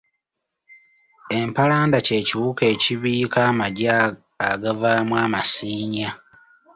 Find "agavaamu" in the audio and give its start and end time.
4.49-5.13